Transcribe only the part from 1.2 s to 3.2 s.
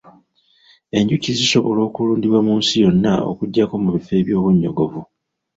zisobola okulundibwa mu nsi yonna